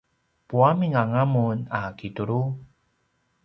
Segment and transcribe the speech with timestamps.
[0.47, 2.39] puamin anga mun a kitulu?